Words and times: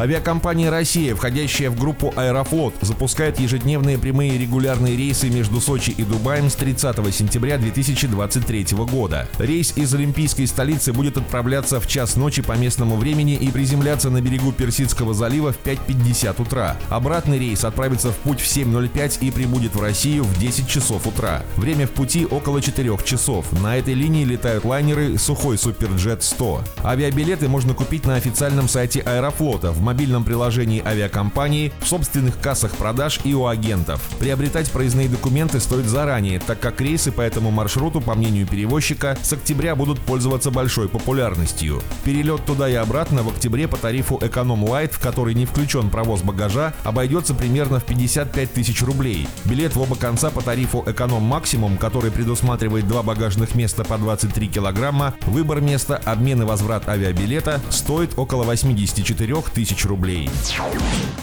Авиакомпания 0.00 0.70
«Россия», 0.70 1.14
входящая 1.14 1.68
в 1.68 1.78
группу 1.78 2.10
«Аэрофлот», 2.16 2.72
запускает 2.80 3.38
ежедневные 3.38 3.98
прямые 3.98 4.38
регулярные 4.38 4.96
рейсы 4.96 5.28
между 5.28 5.60
Сочи 5.60 5.90
и 5.90 6.04
Дубаем 6.04 6.48
с 6.48 6.54
30 6.54 7.14
сентября 7.14 7.58
2023 7.58 8.66
года. 8.90 9.28
Рейс 9.38 9.76
из 9.76 9.92
олимпийской 9.92 10.46
столицы 10.46 10.94
будет 10.94 11.18
отправляться 11.18 11.80
в 11.80 11.86
час 11.86 12.16
ночи 12.16 12.40
по 12.40 12.52
местному 12.52 12.96
времени 12.96 13.34
и 13.34 13.50
приземляться 13.50 14.08
на 14.08 14.22
берегу 14.22 14.52
Персидского 14.52 15.12
залива 15.12 15.52
в 15.52 15.62
5.50 15.62 16.40
утра. 16.40 16.78
Обратный 16.88 17.38
рейс 17.38 17.62
отправится 17.62 18.10
в 18.10 18.16
путь 18.16 18.40
в 18.40 18.46
7.05 18.46 19.18
и 19.20 19.30
прибудет 19.30 19.74
в 19.74 19.82
Россию 19.82 20.24
в 20.24 20.40
10 20.40 20.66
часов 20.66 21.06
утра. 21.06 21.42
Время 21.56 21.86
в 21.86 21.90
пути 21.90 22.24
около 22.24 22.62
4 22.62 22.96
часов. 23.04 23.52
На 23.60 23.76
этой 23.76 23.92
линии 23.92 24.24
летают 24.24 24.64
лайнеры 24.64 25.18
«Сухой 25.18 25.58
Суперджет 25.58 26.20
100». 26.20 26.60
Авиабилеты 26.84 27.48
можно 27.48 27.74
купить 27.74 28.06
на 28.06 28.14
официальном 28.14 28.66
сайте 28.66 29.00
Аэрофлота 29.00 29.72
в 29.72 29.89
мобильном 29.90 30.22
приложении 30.22 30.86
авиакомпании, 30.86 31.72
в 31.80 31.88
собственных 31.88 32.40
кассах 32.40 32.76
продаж 32.76 33.18
и 33.24 33.34
у 33.34 33.46
агентов. 33.46 34.00
Приобретать 34.20 34.70
проездные 34.70 35.08
документы 35.08 35.58
стоит 35.58 35.86
заранее, 35.86 36.38
так 36.38 36.60
как 36.60 36.80
рейсы 36.80 37.10
по 37.10 37.22
этому 37.22 37.50
маршруту, 37.50 38.00
по 38.00 38.14
мнению 38.14 38.46
перевозчика, 38.46 39.18
с 39.20 39.32
октября 39.32 39.74
будут 39.74 39.98
пользоваться 39.98 40.52
большой 40.52 40.88
популярностью. 40.88 41.82
Перелет 42.04 42.44
туда 42.46 42.68
и 42.68 42.74
обратно 42.74 43.24
в 43.24 43.30
октябре 43.30 43.66
по 43.66 43.76
тарифу 43.76 44.16
Эконом 44.22 44.62
Лайт, 44.62 44.92
в 44.92 45.00
который 45.00 45.34
не 45.34 45.44
включен 45.44 45.90
провоз 45.90 46.22
багажа, 46.22 46.72
обойдется 46.84 47.34
примерно 47.34 47.80
в 47.80 47.84
55 47.84 48.52
тысяч 48.52 48.82
рублей. 48.82 49.26
Билет 49.44 49.74
в 49.74 49.80
оба 49.80 49.96
конца 49.96 50.30
по 50.30 50.40
тарифу 50.40 50.84
Эконом 50.86 51.24
Максимум, 51.24 51.78
который 51.78 52.12
предусматривает 52.12 52.86
два 52.86 53.02
багажных 53.02 53.56
места 53.56 53.82
по 53.82 53.98
23 53.98 54.46
килограмма, 54.46 55.14
выбор 55.26 55.60
места, 55.60 56.00
обмен 56.04 56.42
и 56.42 56.44
возврат 56.44 56.88
авиабилета 56.88 57.60
стоит 57.70 58.16
около 58.16 58.44
84 58.44 59.42
тысяч 59.52 59.69
тысяч 59.70 59.84
рублей. 59.84 60.28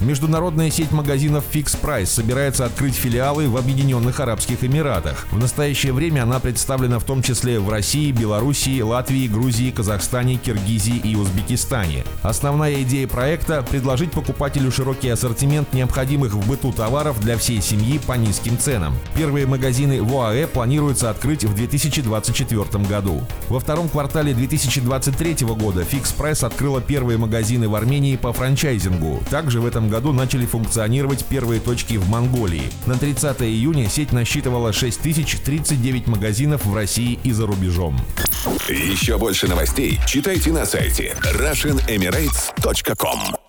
Международная 0.00 0.70
сеть 0.70 0.90
магазинов 0.90 1.44
Fix 1.52 1.78
Price 1.80 2.06
собирается 2.06 2.64
открыть 2.64 2.94
филиалы 2.94 3.48
в 3.48 3.56
Объединенных 3.56 4.18
Арабских 4.18 4.64
Эмиратах. 4.64 5.28
В 5.30 5.38
настоящее 5.38 5.92
время 5.92 6.24
она 6.24 6.40
представлена 6.40 6.98
в 6.98 7.04
том 7.04 7.22
числе 7.22 7.60
в 7.60 7.68
России, 7.68 8.10
Белоруссии, 8.10 8.80
Латвии, 8.80 9.28
Грузии, 9.28 9.70
Казахстане, 9.70 10.36
Киргизии 10.36 10.96
и 10.96 11.14
Узбекистане. 11.14 12.04
Основная 12.22 12.82
идея 12.82 13.06
проекта– 13.06 13.62
предложить 13.70 14.10
покупателю 14.10 14.72
широкий 14.72 15.08
ассортимент 15.08 15.72
необходимых 15.72 16.34
в 16.34 16.48
быту 16.48 16.72
товаров 16.72 17.20
для 17.20 17.38
всей 17.38 17.60
семьи 17.62 18.00
по 18.04 18.14
низким 18.14 18.58
ценам. 18.58 18.94
Первые 19.14 19.46
магазины 19.46 20.02
в 20.02 20.12
ОАЭ 20.16 20.48
планируется 20.48 21.10
открыть 21.10 21.44
в 21.44 21.54
2024 21.54 22.84
году. 22.84 23.22
Во 23.48 23.60
втором 23.60 23.88
квартале 23.88 24.34
2023 24.34 25.46
года 25.46 25.82
Fix 25.82 26.14
Price 26.16 26.44
открыла 26.44 26.80
первые 26.80 27.18
магазины 27.18 27.68
в 27.68 27.74
Армении 27.76 28.16
франчайзингу. 28.32 29.22
Также 29.30 29.60
в 29.60 29.66
этом 29.66 29.88
году 29.88 30.12
начали 30.12 30.46
функционировать 30.46 31.24
первые 31.24 31.60
точки 31.60 31.94
в 31.94 32.08
Монголии. 32.08 32.70
На 32.86 32.96
30 32.96 33.42
июня 33.42 33.88
сеть 33.88 34.12
насчитывала 34.12 34.72
6039 34.72 36.06
магазинов 36.06 36.64
в 36.64 36.74
России 36.74 37.18
и 37.22 37.32
за 37.32 37.46
рубежом. 37.46 38.00
Еще 38.68 39.18
больше 39.18 39.48
новостей 39.48 40.00
читайте 40.06 40.52
на 40.52 40.64
сайте 40.64 41.16
RussianEmirates.com 41.22 43.41